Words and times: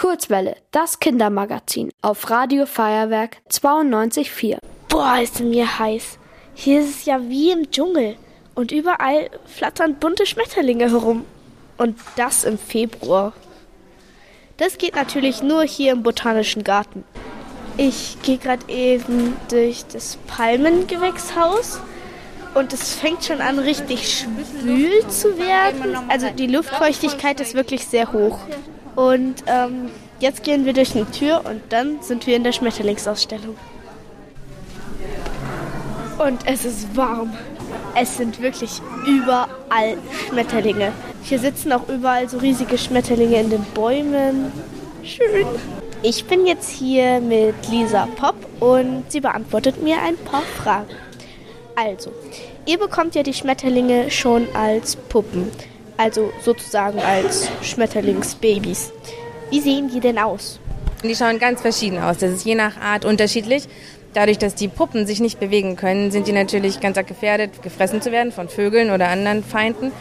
Kurzwelle, 0.00 0.56
das 0.70 0.98
Kindermagazin 0.98 1.90
auf 2.00 2.30
Radio 2.30 2.64
Feuerwerk 2.64 3.36
92.4. 3.50 4.56
Boah, 4.88 5.18
ist 5.22 5.40
mir 5.40 5.78
heiß. 5.78 6.16
Hier 6.54 6.80
ist 6.80 6.88
es 6.88 7.04
ja 7.04 7.20
wie 7.28 7.50
im 7.50 7.70
Dschungel. 7.70 8.16
Und 8.54 8.72
überall 8.72 9.28
flattern 9.44 9.96
bunte 9.96 10.24
Schmetterlinge 10.24 10.90
herum. 10.90 11.26
Und 11.76 11.98
das 12.16 12.44
im 12.44 12.56
Februar. 12.56 13.34
Das 14.56 14.78
geht 14.78 14.94
natürlich 14.96 15.42
nur 15.42 15.64
hier 15.64 15.92
im 15.92 16.02
Botanischen 16.02 16.64
Garten. 16.64 17.04
Ich 17.76 18.16
gehe 18.22 18.38
gerade 18.38 18.72
eben 18.72 19.36
durch 19.50 19.84
das 19.92 20.16
Palmengewächshaus 20.28 21.78
und 22.54 22.72
es 22.72 22.94
fängt 22.94 23.24
schon 23.24 23.40
an, 23.40 23.58
richtig 23.58 24.26
schwül 24.26 25.06
zu 25.08 25.38
werden. 25.38 25.96
Also 26.08 26.28
die 26.30 26.46
Luftfeuchtigkeit 26.46 27.40
ist 27.40 27.54
wirklich 27.54 27.86
sehr 27.86 28.12
hoch. 28.12 28.38
Und 28.96 29.44
ähm, 29.46 29.90
jetzt 30.18 30.42
gehen 30.42 30.64
wir 30.64 30.72
durch 30.72 30.94
eine 30.94 31.10
Tür 31.10 31.42
und 31.44 31.62
dann 31.68 32.02
sind 32.02 32.26
wir 32.26 32.36
in 32.36 32.44
der 32.44 32.52
Schmetterlingsausstellung. 32.52 33.56
Und 36.18 36.46
es 36.46 36.64
ist 36.64 36.96
warm. 36.96 37.32
Es 37.94 38.16
sind 38.16 38.42
wirklich 38.42 38.82
überall 39.06 39.96
Schmetterlinge. 40.28 40.92
Hier 41.22 41.38
sitzen 41.38 41.72
auch 41.72 41.88
überall 41.88 42.28
so 42.28 42.38
riesige 42.38 42.76
Schmetterlinge 42.76 43.40
in 43.40 43.50
den 43.50 43.64
Bäumen. 43.74 44.52
Schön. 45.02 45.46
Ich 46.02 46.24
bin 46.26 46.46
jetzt 46.46 46.68
hier 46.68 47.20
mit 47.20 47.54
Lisa 47.70 48.06
Pop 48.16 48.34
und 48.60 49.04
sie 49.08 49.20
beantwortet 49.20 49.82
mir 49.82 50.00
ein 50.02 50.16
paar 50.16 50.42
Fragen. 50.42 50.88
Also, 51.76 52.12
ihr 52.66 52.78
bekommt 52.78 53.14
ja 53.14 53.22
die 53.22 53.34
Schmetterlinge 53.34 54.10
schon 54.10 54.46
als 54.54 54.96
Puppen, 54.96 55.50
also 55.96 56.30
sozusagen 56.42 56.98
als 56.98 57.48
Schmetterlingsbabys. 57.62 58.92
Wie 59.50 59.60
sehen 59.60 59.90
die 59.92 60.00
denn 60.00 60.18
aus? 60.18 60.60
Die 61.02 61.14
schauen 61.14 61.38
ganz 61.38 61.62
verschieden 61.62 61.98
aus. 61.98 62.18
Das 62.18 62.30
ist 62.30 62.44
je 62.44 62.54
nach 62.54 62.76
Art 62.78 63.04
unterschiedlich. 63.04 63.68
Dadurch, 64.12 64.38
dass 64.38 64.54
die 64.54 64.68
Puppen 64.68 65.06
sich 65.06 65.20
nicht 65.20 65.38
bewegen 65.38 65.76
können, 65.76 66.10
sind 66.10 66.26
die 66.26 66.32
natürlich 66.32 66.80
ganz 66.80 66.96
gefährdet, 67.06 67.62
gefressen 67.62 68.02
zu 68.02 68.10
werden 68.10 68.32
von 68.32 68.48
Vögeln 68.48 68.90
oder 68.90 69.08
anderen 69.08 69.44
Feinden. 69.44 69.92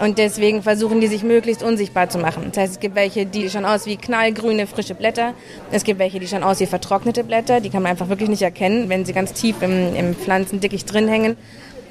Und 0.00 0.18
deswegen 0.18 0.62
versuchen 0.62 1.00
die 1.00 1.06
sich 1.06 1.22
möglichst 1.22 1.62
unsichtbar 1.62 2.08
zu 2.08 2.18
machen. 2.18 2.46
Das 2.48 2.62
heißt, 2.62 2.72
es 2.74 2.80
gibt 2.80 2.96
welche, 2.96 3.26
die 3.26 3.48
schon 3.48 3.64
aus 3.64 3.86
wie 3.86 3.96
knallgrüne, 3.96 4.66
frische 4.66 4.94
Blätter. 4.94 5.34
Es 5.70 5.84
gibt 5.84 6.00
welche, 6.00 6.18
die 6.18 6.26
schon 6.26 6.42
aus 6.42 6.58
wie 6.60 6.66
vertrocknete 6.66 7.22
Blätter. 7.22 7.60
Die 7.60 7.70
kann 7.70 7.82
man 7.82 7.92
einfach 7.92 8.08
wirklich 8.08 8.28
nicht 8.28 8.42
erkennen, 8.42 8.88
wenn 8.88 9.04
sie 9.04 9.12
ganz 9.12 9.32
tief 9.32 9.62
im, 9.62 9.94
im 9.94 10.14
Pflanzendickicht 10.14 10.92
drin 10.92 11.06
hängen. 11.06 11.36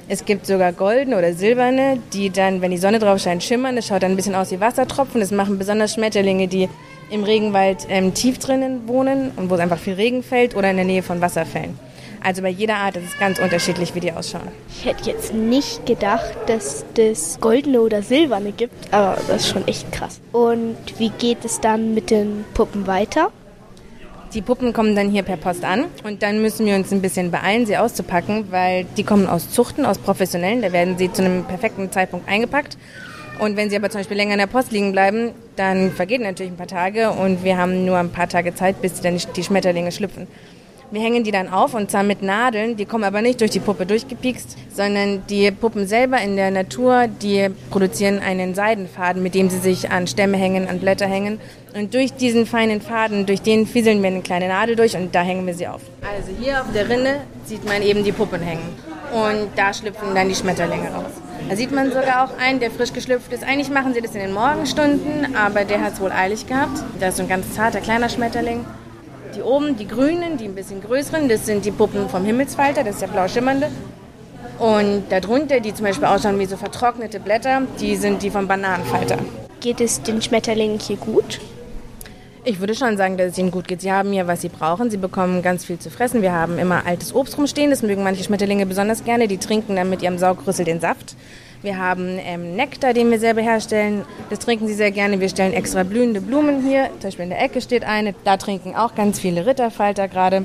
Es 0.06 0.26
gibt 0.26 0.44
sogar 0.44 0.72
goldene 0.74 1.16
oder 1.16 1.32
silberne, 1.32 1.98
die 2.12 2.28
dann, 2.28 2.60
wenn 2.60 2.70
die 2.70 2.76
Sonne 2.76 2.98
drauf 2.98 3.20
scheint, 3.20 3.42
schimmern. 3.42 3.74
Das 3.74 3.86
schaut 3.86 4.02
dann 4.02 4.12
ein 4.12 4.16
bisschen 4.16 4.34
aus 4.34 4.50
wie 4.50 4.60
Wassertropfen. 4.60 5.20
Das 5.20 5.30
machen 5.30 5.58
besonders 5.58 5.94
Schmetterlinge, 5.94 6.46
die 6.46 6.68
im 7.10 7.24
Regenwald 7.24 7.86
ähm, 7.88 8.12
tief 8.12 8.38
drinnen 8.38 8.86
wohnen 8.86 9.30
und 9.36 9.48
wo 9.48 9.54
es 9.54 9.60
einfach 9.60 9.78
viel 9.78 9.94
Regen 9.94 10.22
fällt 10.22 10.54
oder 10.56 10.70
in 10.70 10.76
der 10.76 10.84
Nähe 10.84 11.02
von 11.02 11.22
Wasserfällen. 11.22 11.78
Also 12.24 12.40
bei 12.40 12.48
jeder 12.48 12.76
Art 12.76 12.96
ist 12.96 13.04
es 13.04 13.18
ganz 13.18 13.38
unterschiedlich, 13.38 13.94
wie 13.94 14.00
die 14.00 14.10
ausschauen. 14.10 14.48
Ich 14.70 14.86
hätte 14.86 15.10
jetzt 15.10 15.34
nicht 15.34 15.84
gedacht, 15.84 16.34
dass 16.46 16.86
das 16.94 17.38
goldene 17.38 17.82
oder 17.82 18.00
silberne 18.00 18.52
gibt, 18.52 18.72
aber 18.94 19.18
das 19.28 19.42
ist 19.42 19.48
schon 19.48 19.68
echt 19.68 19.92
krass. 19.92 20.22
Und 20.32 20.76
wie 20.96 21.10
geht 21.10 21.44
es 21.44 21.60
dann 21.60 21.92
mit 21.92 22.10
den 22.10 22.46
Puppen 22.54 22.86
weiter? 22.86 23.30
Die 24.32 24.40
Puppen 24.40 24.72
kommen 24.72 24.96
dann 24.96 25.10
hier 25.10 25.22
per 25.22 25.36
Post 25.36 25.66
an 25.66 25.84
und 26.02 26.22
dann 26.22 26.40
müssen 26.40 26.64
wir 26.64 26.76
uns 26.76 26.90
ein 26.92 27.02
bisschen 27.02 27.30
beeilen, 27.30 27.66
sie 27.66 27.76
auszupacken, 27.76 28.46
weil 28.50 28.86
die 28.96 29.04
kommen 29.04 29.26
aus 29.26 29.50
Zuchten, 29.50 29.84
aus 29.84 29.98
Professionellen. 29.98 30.62
Da 30.62 30.72
werden 30.72 30.96
sie 30.96 31.12
zu 31.12 31.22
einem 31.22 31.44
perfekten 31.44 31.92
Zeitpunkt 31.92 32.26
eingepackt. 32.26 32.78
Und 33.38 33.56
wenn 33.58 33.68
sie 33.68 33.76
aber 33.76 33.90
zum 33.90 34.00
Beispiel 34.00 34.16
länger 34.16 34.32
in 34.32 34.38
der 34.38 34.46
Post 34.46 34.72
liegen 34.72 34.92
bleiben, 34.92 35.32
dann 35.56 35.92
vergehen 35.92 36.22
natürlich 36.22 36.52
ein 36.52 36.56
paar 36.56 36.68
Tage 36.68 37.10
und 37.10 37.44
wir 37.44 37.58
haben 37.58 37.84
nur 37.84 37.98
ein 37.98 38.10
paar 38.10 38.28
Tage 38.28 38.54
Zeit, 38.54 38.80
bis 38.80 39.00
dann 39.02 39.20
die 39.36 39.44
Schmetterlinge 39.44 39.92
schlüpfen. 39.92 40.26
Wir 40.94 41.02
hängen 41.02 41.24
die 41.24 41.32
dann 41.32 41.48
auf 41.48 41.74
und 41.74 41.90
zwar 41.90 42.04
mit 42.04 42.22
Nadeln. 42.22 42.76
Die 42.76 42.84
kommen 42.84 43.02
aber 43.02 43.20
nicht 43.20 43.40
durch 43.40 43.50
die 43.50 43.58
Puppe 43.58 43.84
durchgepiekst, 43.84 44.56
sondern 44.72 45.26
die 45.26 45.50
Puppen 45.50 45.88
selber 45.88 46.20
in 46.20 46.36
der 46.36 46.52
Natur, 46.52 47.08
die 47.08 47.48
produzieren 47.68 48.20
einen 48.20 48.54
Seidenfaden, 48.54 49.20
mit 49.20 49.34
dem 49.34 49.50
sie 49.50 49.58
sich 49.58 49.90
an 49.90 50.06
Stämme 50.06 50.36
hängen, 50.36 50.68
an 50.68 50.78
Blätter 50.78 51.06
hängen. 51.06 51.40
Und 51.74 51.94
durch 51.94 52.12
diesen 52.12 52.46
feinen 52.46 52.80
Faden, 52.80 53.26
durch 53.26 53.42
den 53.42 53.66
fieseln 53.66 54.02
wir 54.02 54.06
eine 54.06 54.20
kleine 54.20 54.46
Nadel 54.46 54.76
durch 54.76 54.96
und 54.96 55.12
da 55.12 55.22
hängen 55.22 55.44
wir 55.48 55.54
sie 55.54 55.66
auf. 55.66 55.80
Also 56.16 56.30
hier 56.40 56.60
auf 56.60 56.72
der 56.72 56.88
Rinne 56.88 57.22
sieht 57.44 57.64
man 57.64 57.82
eben 57.82 58.04
die 58.04 58.12
Puppen 58.12 58.40
hängen. 58.40 58.68
Und 59.12 59.48
da 59.56 59.74
schlüpfen 59.74 60.14
dann 60.14 60.28
die 60.28 60.36
Schmetterlinge 60.36 60.90
raus. 60.90 61.10
Da 61.48 61.56
sieht 61.56 61.72
man 61.72 61.88
sogar 61.88 62.24
auch 62.24 62.38
einen, 62.38 62.60
der 62.60 62.70
frisch 62.70 62.92
geschlüpft 62.92 63.32
ist. 63.32 63.42
Eigentlich 63.42 63.68
machen 63.68 63.94
sie 63.94 64.00
das 64.00 64.14
in 64.14 64.20
den 64.20 64.32
Morgenstunden, 64.32 65.34
aber 65.34 65.64
der 65.64 65.80
hat 65.80 65.94
es 65.94 66.00
wohl 66.00 66.12
eilig 66.12 66.46
gehabt. 66.46 66.84
Da 67.00 67.08
ist 67.08 67.16
so 67.16 67.24
ein 67.24 67.28
ganz 67.28 67.52
zarter 67.52 67.80
kleiner 67.80 68.08
Schmetterling. 68.08 68.64
Die 69.34 69.42
oben, 69.42 69.76
die 69.76 69.88
grünen, 69.88 70.36
die 70.36 70.44
ein 70.44 70.54
bisschen 70.54 70.80
größeren, 70.80 71.28
das 71.28 71.44
sind 71.44 71.64
die 71.64 71.72
Puppen 71.72 72.08
vom 72.08 72.24
Himmelsfalter, 72.24 72.84
das 72.84 72.94
ist 72.94 73.02
der 73.02 73.08
blau 73.08 73.26
schimmernde. 73.26 73.68
Und 74.58 75.04
darunter, 75.10 75.58
die 75.58 75.74
zum 75.74 75.86
Beispiel 75.86 76.06
ausschauen 76.06 76.38
wie 76.38 76.46
so 76.46 76.56
vertrocknete 76.56 77.18
Blätter, 77.18 77.62
die 77.80 77.96
sind 77.96 78.22
die 78.22 78.30
vom 78.30 78.46
Bananenfalter. 78.46 79.18
Geht 79.60 79.80
es 79.80 80.02
den 80.02 80.22
Schmetterlingen 80.22 80.78
hier 80.78 80.96
gut? 80.96 81.40
Ich 82.44 82.60
würde 82.60 82.74
schon 82.74 82.96
sagen, 82.96 83.16
dass 83.16 83.32
es 83.32 83.38
ihnen 83.38 83.50
gut 83.50 83.66
geht. 83.66 83.80
Sie 83.80 83.90
haben 83.90 84.12
hier, 84.12 84.26
was 84.26 84.42
sie 84.42 84.50
brauchen. 84.50 84.90
Sie 84.90 84.98
bekommen 84.98 85.40
ganz 85.40 85.64
viel 85.64 85.78
zu 85.78 85.90
fressen. 85.90 86.20
Wir 86.20 86.32
haben 86.32 86.58
immer 86.58 86.84
altes 86.86 87.14
Obst 87.14 87.38
rumstehen. 87.38 87.70
Das 87.70 87.82
mögen 87.82 88.04
manche 88.04 88.22
Schmetterlinge 88.22 88.66
besonders 88.66 89.02
gerne. 89.02 89.26
Die 89.28 89.38
trinken 89.38 89.76
dann 89.76 89.88
mit 89.88 90.02
ihrem 90.02 90.18
Saugrüssel 90.18 90.66
den 90.66 90.78
Saft. 90.78 91.16
Wir 91.64 91.78
haben 91.78 92.18
ähm, 92.22 92.56
Nektar, 92.56 92.92
den 92.92 93.10
wir 93.10 93.18
selber 93.18 93.40
herstellen. 93.40 94.04
Das 94.28 94.40
trinken 94.40 94.66
sie 94.68 94.74
sehr 94.74 94.90
gerne. 94.90 95.18
Wir 95.18 95.30
stellen 95.30 95.54
extra 95.54 95.82
blühende 95.82 96.20
Blumen 96.20 96.62
hier. 96.62 96.90
Zum 97.00 97.04
Beispiel 97.04 97.22
in 97.22 97.30
der 97.30 97.40
Ecke 97.40 97.62
steht 97.62 97.84
eine. 97.84 98.14
Da 98.22 98.36
trinken 98.36 98.76
auch 98.76 98.94
ganz 98.94 99.18
viele 99.18 99.46
Ritterfalter 99.46 100.08
gerade. 100.08 100.44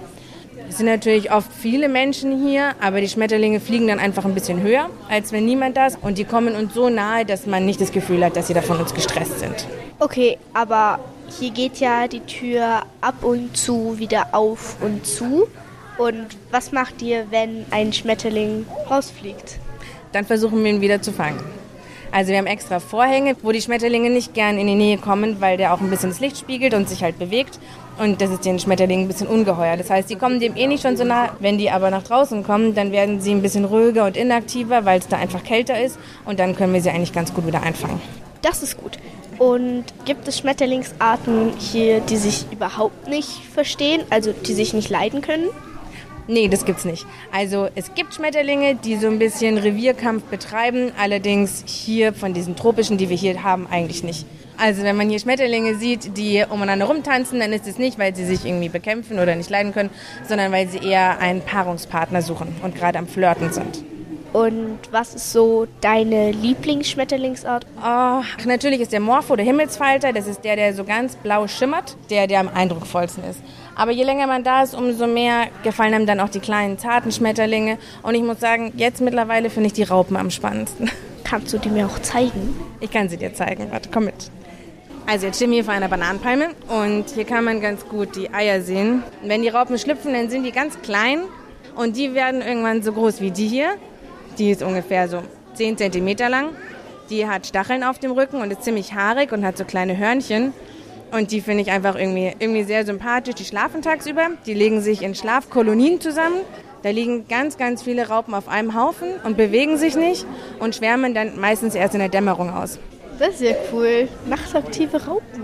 Es 0.69 0.77
sind 0.77 0.85
natürlich 0.85 1.29
oft 1.29 1.51
viele 1.51 1.89
Menschen 1.89 2.47
hier, 2.47 2.73
aber 2.79 3.01
die 3.01 3.09
Schmetterlinge 3.09 3.59
fliegen 3.59 3.87
dann 3.87 3.99
einfach 3.99 4.23
ein 4.23 4.33
bisschen 4.33 4.61
höher, 4.61 4.89
als 5.09 5.33
wenn 5.33 5.43
niemand 5.43 5.75
da 5.75 5.87
ist. 5.87 5.97
Und 6.01 6.17
die 6.17 6.23
kommen 6.23 6.55
uns 6.55 6.73
so 6.73 6.87
nahe, 6.87 7.25
dass 7.25 7.45
man 7.45 7.65
nicht 7.65 7.81
das 7.81 7.91
Gefühl 7.91 8.23
hat, 8.23 8.37
dass 8.37 8.47
sie 8.47 8.53
da 8.53 8.61
von 8.61 8.79
uns 8.79 8.93
gestresst 8.93 9.39
sind. 9.39 9.67
Okay, 9.99 10.37
aber 10.53 10.99
hier 11.37 11.51
geht 11.51 11.81
ja 11.81 12.07
die 12.07 12.21
Tür 12.21 12.83
ab 13.01 13.25
und 13.25 13.57
zu 13.57 13.99
wieder 13.99 14.27
auf 14.31 14.77
und 14.81 15.05
zu. 15.05 15.49
Und 15.97 16.37
was 16.49 16.71
macht 16.71 17.01
ihr, 17.01 17.25
wenn 17.29 17.65
ein 17.71 17.91
Schmetterling 17.91 18.65
rausfliegt? 18.89 19.59
Dann 20.11 20.25
versuchen 20.25 20.63
wir 20.63 20.71
ihn 20.71 20.81
wieder 20.81 21.01
zu 21.01 21.11
fangen. 21.11 21.39
Also 22.11 22.31
wir 22.31 22.39
haben 22.39 22.47
extra 22.47 22.79
Vorhänge, 22.79 23.35
wo 23.43 23.51
die 23.51 23.61
Schmetterlinge 23.61 24.09
nicht 24.09 24.33
gern 24.33 24.57
in 24.57 24.65
die 24.65 24.75
Nähe 24.75 24.97
kommen, 24.97 25.39
weil 25.41 25.57
der 25.57 25.73
auch 25.73 25.79
ein 25.79 25.89
bisschen 25.89 26.09
das 26.09 26.19
Licht 26.19 26.37
spiegelt 26.37 26.73
und 26.73 26.89
sich 26.89 27.03
halt 27.03 27.19
bewegt. 27.19 27.59
Und 27.99 28.21
das 28.21 28.31
ist 28.31 28.45
den 28.45 28.59
Schmetterlingen 28.59 29.05
ein 29.05 29.07
bisschen 29.07 29.27
ungeheuer. 29.27 29.77
Das 29.77 29.89
heißt, 29.89 30.09
die 30.09 30.15
kommen 30.15 30.39
dem 30.39 30.55
eh 30.55 30.67
nicht 30.67 30.81
schon 30.81 30.97
so 30.97 31.03
nah. 31.03 31.29
Wenn 31.39 31.57
die 31.57 31.69
aber 31.69 31.91
nach 31.91 32.03
draußen 32.03 32.43
kommen, 32.43 32.73
dann 32.73 32.91
werden 32.91 33.21
sie 33.21 33.31
ein 33.31 33.41
bisschen 33.41 33.65
ruhiger 33.65 34.05
und 34.05 34.17
inaktiver, 34.17 34.85
weil 34.85 34.99
es 34.99 35.07
da 35.07 35.17
einfach 35.17 35.43
kälter 35.43 35.79
ist. 35.79 35.99
Und 36.25 36.39
dann 36.39 36.55
können 36.55 36.73
wir 36.73 36.81
sie 36.81 36.89
eigentlich 36.89 37.13
ganz 37.13 37.33
gut 37.33 37.45
wieder 37.45 37.61
einfangen. 37.61 38.01
Das 38.41 38.63
ist 38.63 38.77
gut. 38.77 38.97
Und 39.37 39.85
gibt 40.05 40.27
es 40.27 40.39
Schmetterlingsarten 40.39 41.53
hier, 41.59 41.99
die 41.99 42.17
sich 42.17 42.45
überhaupt 42.51 43.07
nicht 43.07 43.29
verstehen, 43.53 44.01
also 44.09 44.31
die 44.33 44.53
sich 44.53 44.73
nicht 44.73 44.89
leiden 44.89 45.21
können? 45.21 45.49
Nee, 46.31 46.47
das 46.47 46.63
gibt's 46.63 46.85
nicht. 46.85 47.07
Also 47.31 47.69
es 47.73 47.95
gibt 47.95 48.13
Schmetterlinge, 48.13 48.75
die 48.75 48.97
so 48.97 49.07
ein 49.07 49.17
bisschen 49.17 49.57
Revierkampf 49.57 50.25
betreiben, 50.25 50.91
allerdings 50.95 51.63
hier 51.65 52.13
von 52.13 52.35
diesen 52.35 52.55
tropischen, 52.55 52.99
die 52.99 53.09
wir 53.09 53.17
hier 53.17 53.41
haben, 53.41 53.65
eigentlich 53.65 54.03
nicht. 54.03 54.27
Also 54.55 54.83
wenn 54.83 54.95
man 54.95 55.09
hier 55.09 55.17
Schmetterlinge 55.17 55.73
sieht, 55.73 56.15
die 56.17 56.45
umeinander 56.47 56.85
rumtanzen, 56.85 57.39
dann 57.39 57.51
ist 57.51 57.65
es 57.65 57.79
nicht, 57.79 57.97
weil 57.97 58.15
sie 58.15 58.25
sich 58.25 58.45
irgendwie 58.45 58.69
bekämpfen 58.69 59.17
oder 59.17 59.35
nicht 59.35 59.49
leiden 59.49 59.73
können, 59.73 59.89
sondern 60.27 60.51
weil 60.51 60.69
sie 60.69 60.77
eher 60.77 61.17
einen 61.17 61.41
Paarungspartner 61.41 62.21
suchen 62.21 62.55
und 62.61 62.75
gerade 62.75 62.99
am 62.99 63.07
Flirten 63.07 63.51
sind. 63.51 63.83
Und 64.31 64.79
was 64.91 65.15
ist 65.15 65.31
so 65.31 65.67
deine 65.81 66.31
Lieblingsschmetterlingsart? 66.31 67.65
Oh, 67.83 68.21
natürlich 68.45 68.79
ist 68.79 68.93
der 68.93 68.99
Morpho, 68.99 69.35
der 69.35 69.45
Himmelsfalter. 69.45 70.13
Das 70.13 70.27
ist 70.27 70.43
der, 70.43 70.55
der 70.55 70.73
so 70.75 70.83
ganz 70.83 71.15
blau 71.15 71.47
schimmert, 71.47 71.97
der, 72.09 72.27
der 72.27 72.39
am 72.41 72.49
eindrucksvollsten 72.49 73.23
ist. 73.23 73.41
Aber 73.75 73.91
je 73.91 74.03
länger 74.03 74.27
man 74.27 74.43
da 74.43 74.61
ist, 74.61 74.75
umso 74.75 75.07
mehr 75.07 75.47
gefallen 75.63 75.93
einem 75.93 76.05
dann 76.05 76.19
auch 76.19 76.29
die 76.29 76.39
kleinen, 76.39 76.77
zarten 76.77 77.11
Schmetterlinge. 77.11 77.79
Und 78.03 78.13
ich 78.13 78.21
muss 78.21 78.39
sagen, 78.39 78.71
jetzt 78.75 79.01
mittlerweile 79.01 79.49
finde 79.49 79.67
ich 79.67 79.73
die 79.73 79.83
Raupen 79.83 80.15
am 80.15 80.29
spannendsten. 80.29 80.91
Kannst 81.23 81.51
du 81.53 81.57
die 81.57 81.69
mir 81.69 81.87
auch 81.87 81.99
zeigen? 81.99 82.55
Ich 82.81 82.91
kann 82.91 83.09
sie 83.09 83.17
dir 83.17 83.33
zeigen. 83.33 83.71
Warte, 83.71 83.89
komm 83.91 84.05
mit. 84.05 84.29
Also 85.07 85.25
jetzt 85.25 85.37
stehen 85.37 85.49
wir 85.49 85.55
hier 85.55 85.65
vor 85.65 85.73
einer 85.73 85.87
Bananenpalme 85.87 86.49
und 86.67 87.05
hier 87.15 87.25
kann 87.25 87.43
man 87.43 87.61
ganz 87.61 87.87
gut 87.87 88.15
die 88.15 88.31
Eier 88.31 88.61
sehen. 88.61 89.01
Wenn 89.23 89.41
die 89.41 89.49
Raupen 89.49 89.79
schlüpfen, 89.79 90.13
dann 90.13 90.29
sind 90.29 90.43
die 90.43 90.51
ganz 90.51 90.79
klein 90.81 91.21
und 91.75 91.97
die 91.97 92.13
werden 92.13 92.43
irgendwann 92.43 92.83
so 92.83 92.93
groß 92.93 93.19
wie 93.19 93.31
die 93.31 93.47
hier. 93.47 93.69
Die 94.37 94.51
ist 94.51 94.63
ungefähr 94.63 95.07
so 95.07 95.21
10 95.55 95.77
cm 95.77 96.17
lang. 96.29 96.49
Die 97.09 97.27
hat 97.27 97.47
Stacheln 97.47 97.83
auf 97.83 97.99
dem 97.99 98.11
Rücken 98.11 98.41
und 98.41 98.51
ist 98.51 98.63
ziemlich 98.63 98.93
haarig 98.93 99.31
und 99.31 99.43
hat 99.43 99.57
so 99.57 99.65
kleine 99.65 99.97
Hörnchen. 99.97 100.53
Und 101.11 101.31
die 101.31 101.41
finde 101.41 101.63
ich 101.63 101.71
einfach 101.71 101.95
irgendwie, 101.95 102.33
irgendwie 102.37 102.63
sehr 102.63 102.85
sympathisch. 102.85 103.35
Die 103.35 103.45
schlafen 103.45 103.81
tagsüber, 103.81 104.27
die 104.45 104.53
legen 104.53 104.81
sich 104.81 105.01
in 105.01 105.15
Schlafkolonien 105.15 105.99
zusammen. 105.99 106.41
Da 106.83 106.91
liegen 106.91 107.27
ganz, 107.27 107.57
ganz 107.57 107.83
viele 107.83 108.07
Raupen 108.07 108.33
auf 108.33 108.47
einem 108.47 108.79
Haufen 108.79 109.09
und 109.23 109.35
bewegen 109.35 109.77
sich 109.77 109.95
nicht 109.95 110.25
und 110.59 110.75
schwärmen 110.75 111.13
dann 111.13 111.39
meistens 111.39 111.75
erst 111.75 111.93
in 111.93 111.99
der 111.99 112.09
Dämmerung 112.09 112.51
aus. 112.51 112.79
Das 113.17 113.35
ist 113.35 113.41
ja 113.41 113.55
cool. 113.73 114.07
Nachtaktive 114.27 115.05
Raupen. 115.05 115.43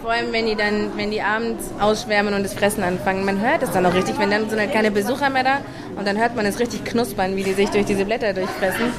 Vor 0.00 0.10
allem, 0.10 0.32
wenn 0.32 0.46
die 0.46 0.54
dann, 0.54 0.96
wenn 0.96 1.10
die 1.10 1.20
abends 1.20 1.70
ausschwärmen 1.80 2.34
und 2.34 2.42
das 2.42 2.54
Fressen 2.54 2.82
anfangen. 2.82 3.24
Man 3.24 3.40
hört 3.40 3.62
es 3.62 3.70
dann 3.70 3.84
auch 3.84 3.94
richtig, 3.94 4.18
wenn 4.18 4.30
dann 4.30 4.48
sind 4.48 4.58
halt 4.58 4.72
keine 4.72 4.90
Besucher 4.90 5.30
mehr 5.30 5.44
da 5.44 5.58
und 5.96 6.06
dann 6.06 6.18
hört 6.18 6.36
man 6.36 6.46
es 6.46 6.58
richtig 6.58 6.84
knuspern, 6.84 7.36
wie 7.36 7.44
die 7.44 7.52
sich 7.52 7.70
durch 7.70 7.84
diese 7.84 8.04
Blätter 8.04 8.32
durchfressen. 8.32 8.92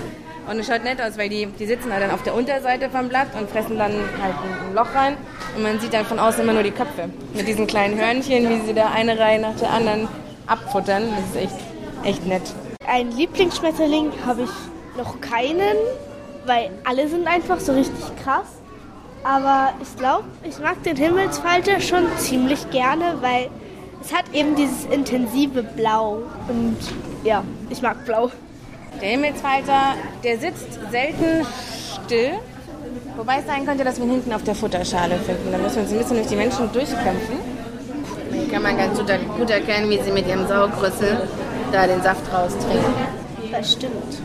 Und 0.49 0.59
es 0.59 0.67
schaut 0.67 0.83
nett 0.83 1.01
aus, 1.01 1.17
weil 1.17 1.29
die, 1.29 1.47
die 1.47 1.65
sitzen 1.65 1.91
halt 1.91 2.03
dann 2.03 2.11
auf 2.11 2.21
der 2.21 2.35
Unterseite 2.35 2.89
vom 2.91 3.09
Blatt 3.09 3.27
und 3.39 3.49
fressen 3.49 3.79
dann 3.79 3.93
halt 4.21 4.35
ein 4.35 4.75
Loch 4.75 4.93
rein. 4.93 5.17
Und 5.55 5.63
man 5.63 5.79
sieht 5.79 5.93
dann 5.93 6.05
von 6.05 6.19
außen 6.19 6.43
immer 6.43 6.53
nur 6.53 6.61
die 6.61 6.71
Köpfe. 6.71 7.09
Mit 7.33 7.47
diesen 7.47 7.65
kleinen 7.65 7.99
Hörnchen, 7.99 8.47
wie 8.49 8.65
sie 8.65 8.73
da 8.75 8.91
eine 8.91 9.17
Reihe 9.17 9.39
nach 9.39 9.55
der 9.55 9.71
anderen 9.71 10.07
abfuttern. 10.45 11.03
Das 11.09 11.29
ist 11.31 11.49
echt, 11.49 11.65
echt 12.03 12.27
nett. 12.27 12.43
Ein 12.87 13.11
Lieblingsschmetterling 13.11 14.11
habe 14.25 14.43
ich 14.43 14.49
noch 14.97 15.19
keinen, 15.19 15.77
weil 16.45 16.69
alle 16.83 17.07
sind 17.07 17.27
einfach 17.27 17.59
so 17.59 17.73
richtig 17.73 18.03
krass. 18.23 18.61
Aber 19.25 19.73
ich 19.81 19.97
glaube, 19.97 20.25
ich 20.43 20.59
mag 20.59 20.83
den 20.83 20.95
Himmelsfalter 20.95 21.81
schon 21.81 22.05
ziemlich 22.19 22.69
gerne, 22.69 23.15
weil 23.21 23.49
es 24.03 24.13
hat 24.13 24.25
eben 24.33 24.55
dieses 24.55 24.85
intensive 24.85 25.63
Blau. 25.63 26.21
Und 26.47 26.77
ja, 27.23 27.43
ich 27.71 27.81
mag 27.81 28.05
Blau. 28.05 28.29
Der 29.01 29.09
Himmelsfalter, 29.09 29.95
der 30.23 30.37
sitzt 30.37 30.79
selten 30.91 31.43
still. 32.05 32.33
Wobei 33.17 33.39
es 33.39 33.47
sein 33.47 33.65
könnte, 33.65 33.83
dass 33.83 33.97
wir 33.97 34.05
ihn 34.05 34.11
hinten 34.11 34.31
auf 34.31 34.43
der 34.43 34.53
Futterschale 34.53 35.17
finden. 35.17 35.51
Da 35.51 35.57
müssen 35.57 35.77
wir 35.77 35.81
uns 35.83 35.91
ein 35.91 35.97
bisschen 35.97 36.17
durch 36.17 36.27
die 36.27 36.35
Menschen 36.35 36.71
durchkämpfen. 36.71 37.39
Hier 38.31 38.47
kann 38.47 38.61
man 38.61 38.77
ganz 38.77 38.99
gut 38.99 39.49
erkennen, 39.49 39.89
wie 39.89 39.99
sie 40.03 40.11
mit 40.11 40.27
ihrem 40.27 40.47
Saugrüssel 40.47 41.27
da 41.71 41.87
den 41.87 42.01
Saft 42.03 42.31
raustrinken. 42.31 42.93
Das 43.51 43.71
stimmt. 43.71 44.21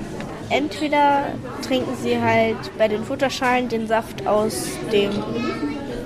Entweder 0.50 1.26
trinken 1.62 1.96
sie 2.02 2.20
halt 2.20 2.56
bei 2.76 2.88
den 2.88 3.04
Futterschalen 3.04 3.68
den 3.68 3.86
Saft 3.86 4.26
aus 4.26 4.66
dem 4.92 5.10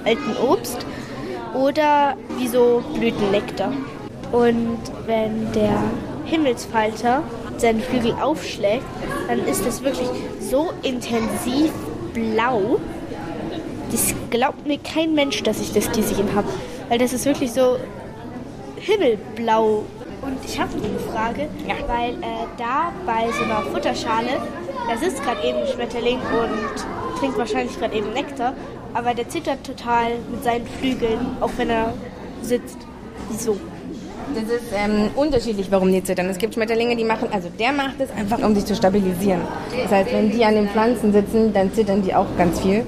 alten 0.05 0.37
Obst 0.37 0.85
oder 1.55 2.14
wie 2.38 2.49
so 2.49 2.82
Blütennektar. 2.94 3.73
Und 4.32 4.79
wenn 5.06 5.50
der 5.52 5.82
Himmelsfalter 6.26 7.23
seinen 7.56 7.81
Flügel 7.81 8.12
aufschlägt, 8.12 8.85
dann 9.29 9.41
ist 9.46 9.64
das 9.64 9.82
wirklich 9.82 10.08
so 10.41 10.73
intensiv 10.82 11.73
blau. 12.12 12.79
Das 13.93 14.14
glaubt 14.31 14.67
mir 14.67 14.79
kein 14.79 15.14
Mensch, 15.14 15.43
dass 15.43 15.61
ich 15.61 15.73
das 15.73 15.90
gesehen 15.93 16.35
habe. 16.35 16.49
Weil 16.88 16.99
das 16.99 17.12
ist 17.12 17.25
wirklich 17.25 17.52
so 17.52 17.79
himmelblau. 18.76 19.85
Und 20.25 20.38
ich 20.44 20.59
habe 20.59 20.71
eine 20.73 20.99
Frage, 21.12 21.49
ja. 21.67 21.75
weil 21.87 22.15
äh, 22.15 22.47
da 22.56 22.93
bei 23.05 23.31
so 23.32 23.44
einer 23.44 23.61
Futterschale, 23.71 24.41
da 24.88 24.97
sitzt 24.97 25.23
gerade 25.23 25.47
eben 25.47 25.59
ein 25.59 25.67
Schmetterling 25.67 26.19
und 26.19 27.19
trinkt 27.19 27.37
wahrscheinlich 27.37 27.79
gerade 27.79 27.94
eben 27.94 28.12
Nektar, 28.12 28.55
aber 28.94 29.12
der 29.12 29.29
zittert 29.29 29.65
total 29.65 30.12
mit 30.31 30.43
seinen 30.43 30.67
Flügeln, 30.67 31.37
auch 31.41 31.50
wenn 31.56 31.69
er 31.69 31.93
sitzt. 32.43 32.79
Wieso? 33.31 33.59
Das 34.35 34.44
ist 34.44 34.73
ähm, 34.75 35.11
unterschiedlich, 35.15 35.71
warum 35.71 35.93
die 35.93 36.03
zittern. 36.03 36.29
Es 36.29 36.38
gibt 36.38 36.55
Schmetterlinge, 36.55 36.97
die 36.97 37.05
machen, 37.05 37.29
also 37.31 37.49
der 37.59 37.73
macht 37.73 38.00
es 38.00 38.11
einfach, 38.11 38.38
um 38.38 38.55
sich 38.55 38.65
zu 38.65 38.75
stabilisieren. 38.75 39.43
Das 39.82 39.93
heißt, 39.93 40.12
wenn 40.12 40.31
die 40.31 40.44
an 40.44 40.55
den 40.55 40.69
Pflanzen 40.69 41.12
sitzen, 41.12 41.53
dann 41.53 41.73
zittern 41.73 42.03
die 42.03 42.15
auch 42.15 42.26
ganz 42.38 42.61
viel. 42.61 42.87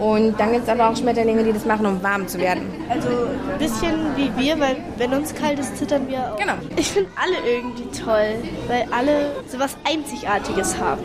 Und 0.00 0.40
dann 0.40 0.52
gibt 0.52 0.64
es 0.64 0.68
aber 0.70 0.88
auch 0.88 0.96
Schmetterlinge, 0.96 1.44
die 1.44 1.52
das 1.52 1.66
machen, 1.66 1.84
um 1.84 2.02
warm 2.02 2.26
zu 2.26 2.38
werden. 2.38 2.62
Also 2.88 3.08
ein 3.08 3.58
bisschen 3.58 4.16
wie 4.16 4.30
wir, 4.40 4.58
weil 4.58 4.76
wenn 4.96 5.12
uns 5.12 5.34
kalt 5.34 5.58
ist, 5.58 5.76
zittern 5.76 6.08
wir 6.08 6.32
auch. 6.32 6.36
Genau. 6.36 6.54
Ich 6.76 6.88
finde 6.88 7.10
alle 7.16 7.36
irgendwie 7.46 7.84
toll, 8.02 8.36
weil 8.66 8.86
alle 8.90 9.30
so 9.46 9.58
was 9.58 9.76
Einzigartiges 9.84 10.78
haben. 10.78 11.02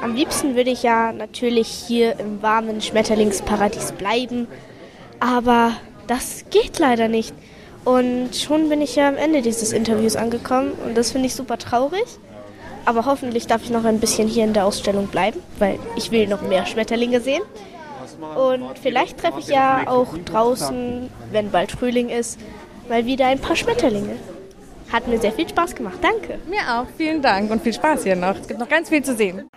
Am 0.00 0.14
liebsten 0.14 0.54
würde 0.54 0.70
ich 0.70 0.84
ja 0.84 1.12
natürlich 1.12 1.66
hier 1.66 2.20
im 2.20 2.40
warmen 2.40 2.80
Schmetterlingsparadies 2.80 3.92
bleiben, 3.92 4.46
aber 5.18 5.72
das 6.06 6.44
geht 6.50 6.78
leider 6.78 7.08
nicht. 7.08 7.34
Und 7.84 8.36
schon 8.36 8.68
bin 8.68 8.80
ich 8.80 8.94
ja 8.94 9.08
am 9.08 9.16
Ende 9.16 9.42
dieses 9.42 9.72
Interviews 9.72 10.14
angekommen 10.14 10.72
und 10.86 10.96
das 10.96 11.10
finde 11.10 11.26
ich 11.26 11.34
super 11.34 11.58
traurig. 11.58 12.04
Aber 12.84 13.06
hoffentlich 13.06 13.48
darf 13.48 13.64
ich 13.64 13.70
noch 13.70 13.84
ein 13.84 13.98
bisschen 13.98 14.28
hier 14.28 14.44
in 14.44 14.52
der 14.52 14.66
Ausstellung 14.66 15.08
bleiben, 15.08 15.40
weil 15.58 15.80
ich 15.96 16.12
will 16.12 16.28
noch 16.28 16.42
mehr 16.42 16.64
Schmetterlinge 16.64 17.20
sehen. 17.20 17.42
Und 18.20 18.78
vielleicht 18.78 19.18
treffe 19.18 19.40
ich 19.40 19.48
ja 19.48 19.82
auch 19.86 20.16
draußen, 20.18 21.10
wenn 21.30 21.50
bald 21.50 21.72
Frühling 21.72 22.08
ist, 22.08 22.38
mal 22.88 23.04
wieder 23.06 23.26
ein 23.26 23.40
paar 23.40 23.56
Schmetterlinge. 23.56 24.16
Hat 24.92 25.08
mir 25.08 25.18
sehr 25.18 25.32
viel 25.32 25.48
Spaß 25.48 25.74
gemacht. 25.74 25.98
Danke. 26.00 26.38
Mir 26.48 26.60
auch. 26.68 26.86
Vielen 26.96 27.20
Dank 27.20 27.50
und 27.50 27.60
viel 27.62 27.72
Spaß 27.72 28.04
hier 28.04 28.14
noch. 28.16 28.38
Es 28.38 28.46
gibt 28.46 28.60
noch 28.60 28.68
ganz 28.68 28.88
viel 28.88 29.02
zu 29.02 29.16
sehen. 29.16 29.48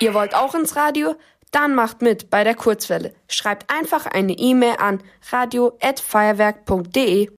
Ihr 0.00 0.12
wollt 0.12 0.34
auch 0.34 0.54
ins 0.54 0.76
Radio? 0.76 1.14
Dann 1.50 1.74
macht 1.74 2.02
mit 2.02 2.28
bei 2.30 2.44
der 2.44 2.54
Kurzwelle. 2.54 3.14
Schreibt 3.28 3.72
einfach 3.72 4.04
eine 4.06 4.32
E-Mail 4.32 4.74
an 4.78 5.00
radio@feuerwerk.de. 5.30 7.30